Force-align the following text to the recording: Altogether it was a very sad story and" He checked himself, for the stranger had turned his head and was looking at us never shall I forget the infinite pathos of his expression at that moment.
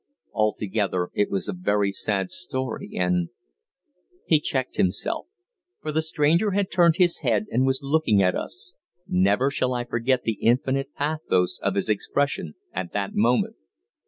Altogether 0.33 1.11
it 1.13 1.29
was 1.29 1.47
a 1.47 1.53
very 1.53 1.91
sad 1.91 2.31
story 2.31 2.89
and" 2.97 3.29
He 4.25 4.39
checked 4.39 4.77
himself, 4.77 5.27
for 5.79 5.91
the 5.91 6.01
stranger 6.01 6.53
had 6.53 6.71
turned 6.71 6.95
his 6.95 7.19
head 7.19 7.45
and 7.51 7.67
was 7.67 7.83
looking 7.83 8.19
at 8.19 8.33
us 8.33 8.73
never 9.07 9.51
shall 9.51 9.75
I 9.75 9.83
forget 9.85 10.23
the 10.23 10.39
infinite 10.41 10.95
pathos 10.95 11.59
of 11.61 11.75
his 11.75 11.87
expression 11.87 12.55
at 12.73 12.93
that 12.93 13.13
moment. 13.13 13.57